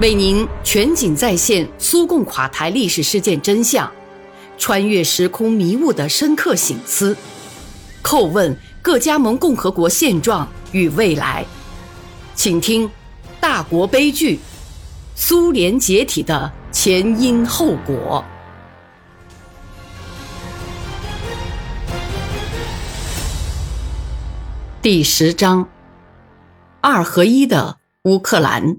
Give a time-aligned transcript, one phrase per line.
[0.00, 3.88] 为您全景再现苏共垮台历史事件真相，
[4.58, 7.16] 穿越时空迷雾的深刻醒思，
[8.02, 11.46] 叩问各加盟共和国现状与未来。
[12.34, 12.88] 请听
[13.40, 14.40] 《大国悲剧：
[15.14, 18.24] 苏联解体的前因后果》
[24.82, 25.68] 第十章：
[26.80, 28.78] 二合一的乌克兰。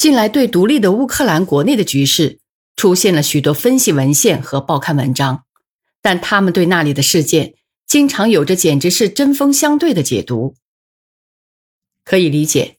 [0.00, 2.38] 近来，对独立的乌克兰国内的局势
[2.74, 5.44] 出现了许多分析文献和报刊文章，
[6.00, 7.52] 但他们对那里的事件
[7.86, 10.54] 经常有着简直是针锋相对的解读。
[12.02, 12.78] 可以理解，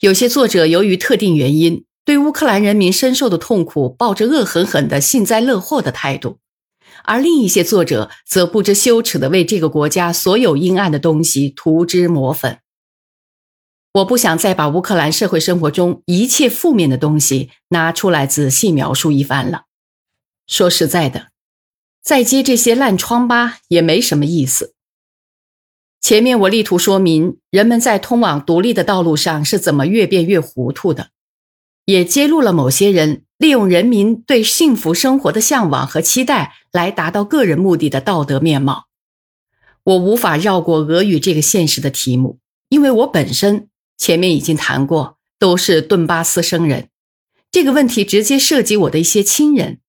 [0.00, 6.40] 有些作者由于特定原因，对乌克兰人民深受的痛苦抱着恶狠狠的幸灾乐祸的态度，
[7.04, 12.58] 而另一些作者则不知羞耻的为这个国家所有阴暗的东西涂脂抹粉。
[13.98, 19.64] 我不想再把乌克兰社会生活中一切负面的东西拿出来仔细描述一番了。
[20.46, 21.28] 说实在的，
[22.02, 24.74] 再揭这些烂疮疤也没什么意思。
[26.00, 31.10] 前面我力图说明人们在通往独立的道路上是怎么越变越糊涂的，
[31.86, 38.86] 也揭露了某些人利用人民对幸福生活的向往和期待来达到个人目的的道德面貌。
[39.82, 43.67] 我无法绕过俄语这个现实的题目，因为我本身。
[43.98, 46.88] 前面已经谈过，都是顿巴斯生人。
[47.50, 49.80] 这个问题直接涉及我的一些亲人，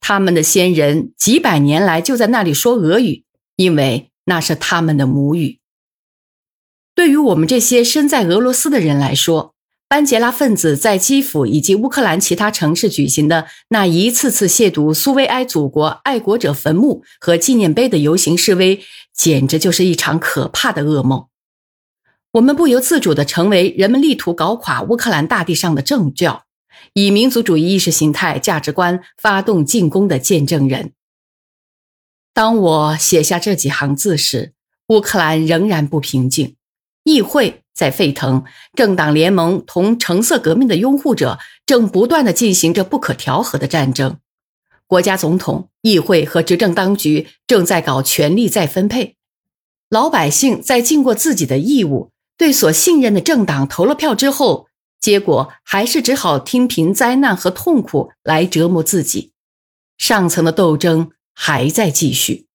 [0.00, 3.24] 他们的先人几百年来就在那里说俄语，
[3.56, 5.58] 因为那是他们的母语。
[6.94, 9.54] 对于我们这些身在俄罗斯的人来说，
[9.88, 18.80] 班杰拉分子在基辅以及乌克兰其他城市举行的那一次次亵渎苏维埃祖国爱国者坟墓和纪念碑的游行示威，
[19.14, 21.26] 简直就是一场可怕的噩梦。
[22.32, 26.44] 我们不由自主地成为人们力图搞垮乌克兰大地上的政教，
[26.92, 30.92] 以民族主义意识形态价值观发动进攻的见证人。
[32.32, 34.52] 当我写下这几行字时，
[34.88, 36.54] 乌克兰仍然不平静，
[37.02, 38.44] 议会在沸腾，
[38.76, 44.18] 政党联盟同橙色革命的拥护者正不断地进行着不可调和的战争，
[44.86, 49.16] 国家总统、议会和执政当局正在搞权力再分配，
[49.88, 52.12] 老百姓在尽过自己的义务。
[52.40, 54.68] 对所信任的政党投了票之后，
[54.98, 59.34] 结果还是只好听凭灾难和痛苦来折磨自己。
[59.98, 62.46] 上层的斗争还在继续。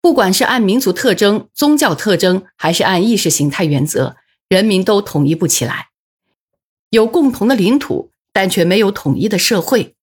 [0.00, 4.16] 不管是按民族特征、宗教特征，还是按意识形态原则，
[4.48, 5.90] 人民都统一不起来。
[6.88, 9.94] 有共同的领土，但却没有统一的社会。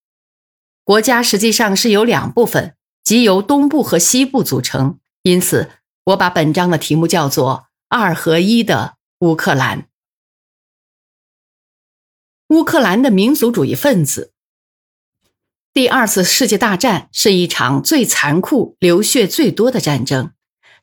[0.84, 5.00] 国家实际上是由两部分，即由东部和西部组成。
[5.24, 5.72] 因此，
[6.04, 7.71] 我把本章的题目叫做。
[7.94, 9.90] 二合一的乌克兰，
[12.48, 14.32] 乌克兰的民族主义分子。
[15.74, 20.32] 第二次世界大战是一场最残酷、流血最多的战争，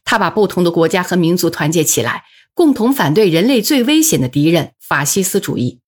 [0.04, 5.80] 它把不同的国家和民族团结起来，共同反对人类最危险的敌人——法西斯主义。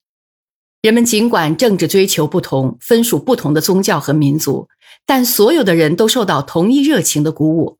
[0.80, 4.70] 人们尽管政治追求不同，分属不同的宗教和民族，
[5.04, 7.78] 但所有的人都受到同一热情的鼓舞。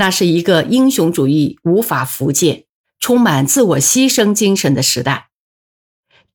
[0.00, 2.66] 那是一个英雄主义无法复建、
[3.00, 5.28] 充满自我牺牲精神的时代，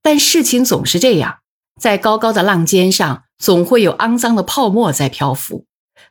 [0.02, 1.38] 但事情总是这样，
[1.80, 5.64] 在高高的浪尖上，总会有肮脏的泡沫在漂浮，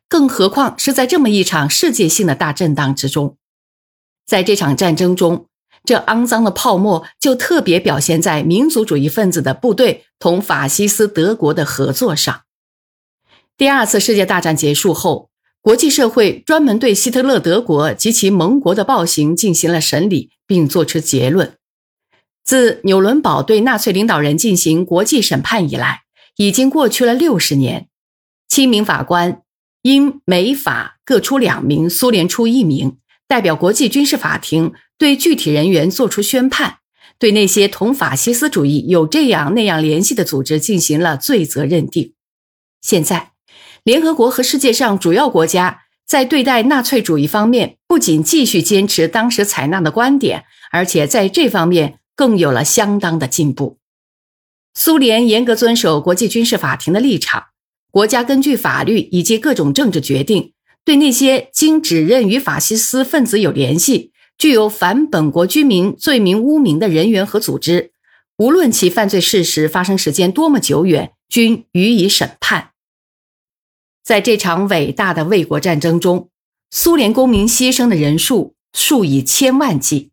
[0.10, 3.38] 更何况是在这么一场世界性的大震荡之中。
[4.26, 5.46] 在这场战争中，
[5.84, 12.42] 这肮脏的泡沫就特别表现在民族主义分子的部队同法西斯德国的合作上。
[13.56, 15.30] 第二次世界大战结束后。
[15.64, 21.56] 国际社会专门对希特勒德国及其盟国的暴行进行了审理，并作出结论。
[22.44, 26.02] 自纽伦堡对纳粹领导人进行国际审判以来，
[26.36, 27.88] 已经过去了六十年。
[28.50, 29.42] 七名法官
[29.84, 36.80] 因美法各出两名，苏联出一名，代表国际军事法庭对具体人员作出宣判，
[37.18, 42.14] 对那些同法西斯主义有这样那样联系的组织进行了罪责认定。
[42.82, 43.33] 现在。
[43.84, 53.78] 联合国和世界上主要国家在对待纳粹主义方面，不仅继续坚持当时采纳的观点，而且在这方面更有了相当的进步。
[54.74, 57.46] 苏联严格遵守国际军事法庭的立场，
[57.92, 60.54] 国家根据法律以及各种政治决定，
[60.86, 67.92] 对那些经指认与法西斯分子有联系、具有反本国居民罪名污名的人员和组织，
[68.38, 72.70] 无论其犯罪事实发生时间多么久远，均予以审判。
[74.04, 76.30] 在这场伟大的卫国战争中，
[76.70, 80.12] 苏联公民牺牲的人数数以千万计。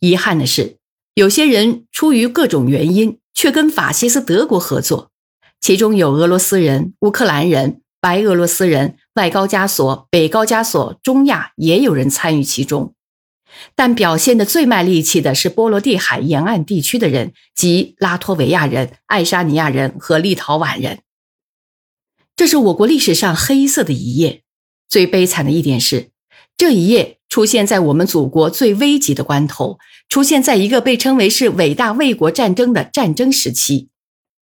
[0.00, 0.78] 遗憾的是，
[1.14, 5.10] 有些人出于各种原因，却跟法西斯德国合作，
[5.60, 12.92] 其中有俄罗斯人、乌克兰人、白俄罗斯人、外高加索、北高加索、中亚也有人参与其中。
[13.76, 20.98] 但表现的最卖力气的是波罗的海沿岸地区的人，即拉脱维亚人、爱沙尼亚人和立陶宛人。
[22.36, 24.42] 这是我国历史上黑色的一页。
[24.88, 26.10] 最悲惨的一点是，
[26.56, 29.78] 这一页出现在我们祖国最危急的关头，
[30.08, 33.88] 出现在一个被称为是伟大卫国战争的战争时期。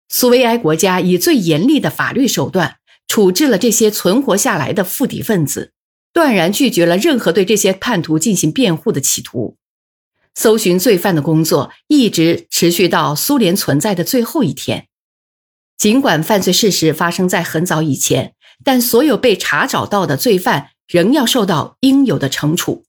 [0.09, 2.77] 苏维埃国家以最严厉的法律手段
[3.07, 5.71] 处置了这些存活下来的复敌分子。
[6.13, 9.57] 断然拒绝了任何对这些叛徒进行辩护的企图。
[10.33, 14.87] 搜寻罪犯的工作一直持续到苏联存在的最后一天。
[15.77, 18.33] 尽管犯罪事实发生在很早以前，
[18.63, 22.85] 但所有被查找到的罪犯仍要受到应有的惩处。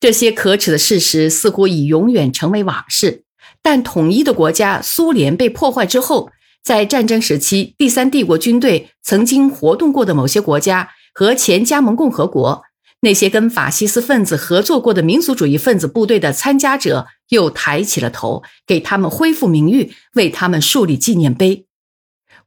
[0.00, 3.24] 这些可耻的事实似乎已永远成为往事。
[3.62, 6.30] 但统一的国家苏联被破坏之后，
[6.62, 10.90] 在战争时期，第三帝国军队曾经活动过的某些国家。
[11.16, 12.64] 和前加盟共和国
[13.02, 21.66] 那些跟法西斯分子合作过的民族主义分子部队的参加者又抬起了头，给他们恢复名誉，为他们树立纪念碑。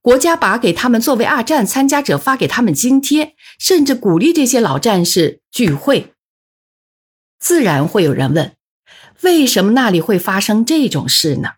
[0.01, 6.13] 国家把给他们作为二战参加者发给他们津贴，甚至鼓励这些老战士聚会。
[7.39, 8.55] 自然会有人问：
[9.21, 11.49] 为什么那里会发生这种事呢？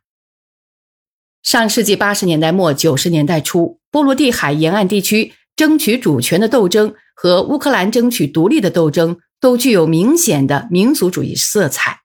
[1.44, 5.34] 上世纪八十年代末九十年代初，波罗的海沿岸地区。
[5.56, 11.99] 争取主权的斗争和乌克兰争取独立的斗争都具有明显的民族主义色彩。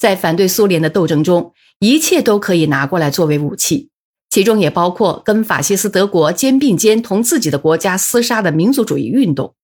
[0.00, 3.90] 在反对苏联的斗争中，一切都可以拿过来作为武器，
[4.30, 9.54] 其中也包括跟法西斯德国肩并肩同自己的国家厮杀的民族主义运动。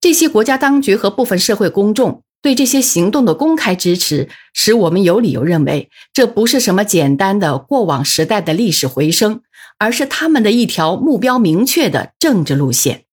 [0.00, 9.42] 这些国家当局和部分社会公众对这些行动的公开支持，使我们有理由认为，这不是什么简单的过往时代的历史回声。
[9.80, 13.04] 而是他们的一条目标明确的政治路线。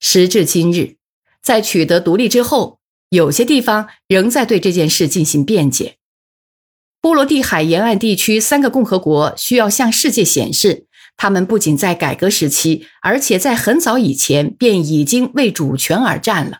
[0.00, 0.96] 时至今日，
[1.40, 2.77] 在取得独立之后，
[3.10, 5.96] 有些地方仍在对这件事进行辩解。
[7.00, 16.58] 波罗的海沿岸地区三个共和国需要向世界显示，他们不仅在改革时期，而且在很早以前便已经为主权而战了。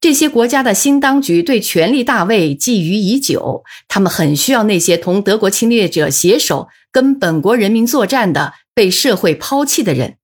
[0.00, 6.68] 这些国家的新当局对权力大位觊觎已久，他们很需要那些同德国侵略者携手。
[6.92, 10.16] 跟本国人民作战的被社会抛弃的人，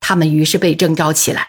[0.00, 1.48] 他们于是被征召起来。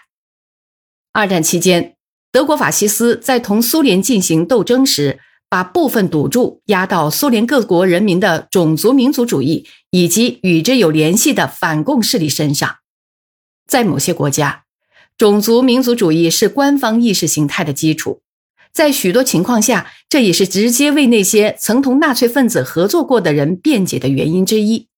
[1.14, 1.95] 二战期间，
[2.36, 12.76] 德国法西斯在同苏联进行斗争时，把部分赌注压到苏联各国人民的种族民族主义以及与之有联系的反共势力身上。
[13.66, 14.64] 在某些国家，
[15.16, 18.20] 种族民族主义是官方意识形态的基础。
[18.70, 24.88] 在许多情况下，这也是直接为那些曾同纳粹分子合作过的人辩解的原因之一。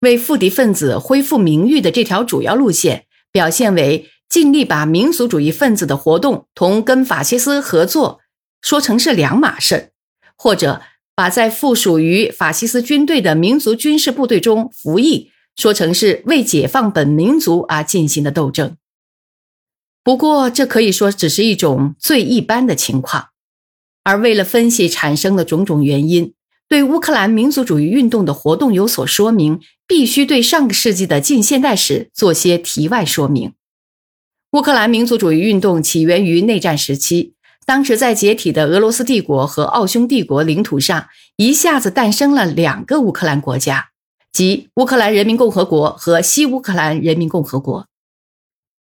[0.00, 8.20] 为复敌分子恢复名誉的这条主要路线，表现为尽力把民族主义分子的活动同跟法西斯合作
[8.62, 9.90] 说成是两码事
[10.36, 10.80] 或者
[11.16, 18.76] 把在附属于法西斯军队的民族军事部队中服役说成是为解放本民族而进行的斗争。
[20.02, 23.30] 不过，这可以说只是一种最一般的情况，
[24.04, 26.32] 而为了分析产生的种种原因，
[26.68, 33.52] 对乌克兰民族主义运动的活动有所说明，必须对上个世纪的近现代史做些题外说明。
[34.52, 43.90] 乌克兰民族主义运动起源于内战时期，当时在解体的俄罗斯帝国和奥匈帝国领土上，一下子诞生了两个乌克兰国家，
[44.32, 47.86] 即乌克兰人民共和国和西乌克兰人民共和国。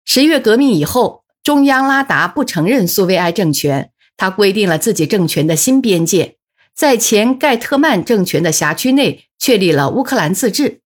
[0.05, 6.37] 十月革命以后，中央拉达不承认苏维埃政权，他规定了自己政权的新边界，
[6.73, 10.79] 在前盖特曼政权的辖区内确立了乌克兰自治。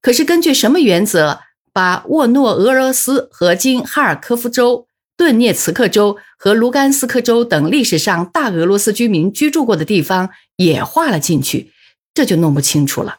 [0.00, 1.40] 可是，根据什么原则
[1.76, 11.72] 把沃诺俄罗斯和今哈尔科夫州、顿涅茨克州和卢甘斯克州等历史上大俄罗斯居民居住过的地方也划了进去，
[12.14, 13.18] 这就弄不清楚了。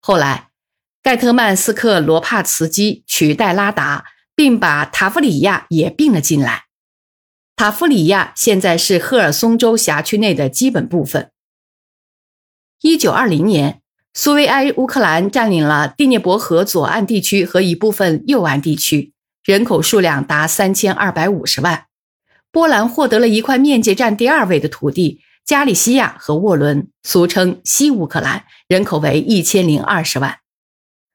[0.00, 0.50] 后来，
[1.02, 4.04] 盖特曼斯克罗帕茨基取代拉达。
[4.34, 6.64] 并把塔夫里亚也并了进来。
[7.54, 11.30] 塔夫里亚现在是赫尔松州辖区内的基本部分。
[12.80, 13.81] 一九二零年，
[14.14, 19.12] 苏维埃乌克兰占领了第聂伯河左岸地区和一部分右岸地区，
[19.44, 21.86] 人口数量达三千二百五十万。
[22.50, 30.38] 波兰获得了一块面积占第二位的土地——加利西亚和沃伦，俗称西乌克兰，人口为一千零二十万。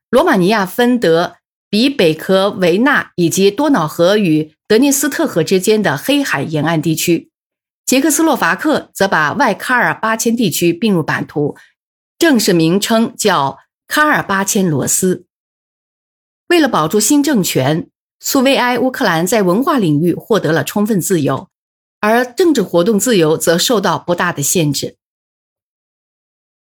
[0.09, 1.37] 罗马尼亚分得。
[1.69, 7.29] 比北科维纳以及多瑙河与德涅斯特河之间的黑海沿岸地区，
[7.85, 11.57] 捷克斯洛伐克则把外喀尔巴阡地区并入版图，
[12.19, 15.25] 正式名称叫卡尔巴阡罗斯。
[16.47, 21.49] 为了保住新政权，苏维埃乌克兰在文化领域获得了充分自由，
[21.99, 24.97] 而政治活动自由则受到不大的限制。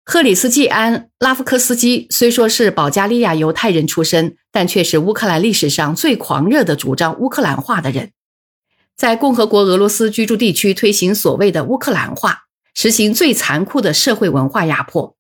[0.05, 8.13] 赫里斯季安·拉夫科斯基虽说是保加利亚犹太人出身，但却是乌克兰历史上最狂热的主张乌克兰化的人。
[8.97, 12.45] 在共和国俄罗斯居住地区推行所谓的乌克兰化，
[12.75, 15.17] 实行最残酷的社会文化压迫。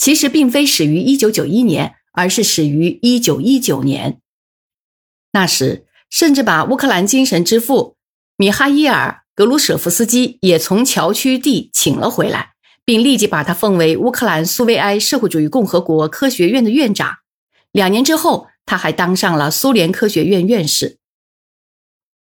[0.00, 4.18] 其实并非始于1991年，而是始于1919年。
[5.32, 7.96] 那时，甚至把乌克兰精神之父
[8.38, 17.18] 米哈伊尔·格鲁舍夫斯基也从侨区地请了回来，并立即把他奉为乌克兰苏维埃社会主义共和国科学院的院长。
[17.70, 20.96] 两年之后，他还当上了苏联科学院院士。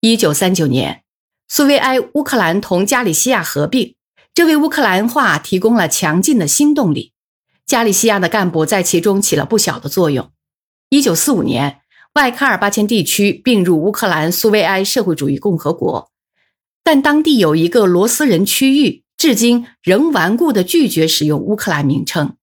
[0.00, 1.04] 一九三九年，
[1.46, 3.94] 苏维埃乌克兰同加里西亚合并，
[4.34, 7.12] 这为乌克兰化提供了强劲的新动力。
[7.68, 10.30] 加利西亚的干部在其中起了不小的作用。
[10.88, 11.82] 一九四五年，
[12.14, 16.10] 外喀尔巴阡地区并入乌克兰苏维埃社会主义共和国，
[16.82, 22.37] 但当地有一个罗斯人区域，至今仍顽固地拒绝使用乌克兰名称。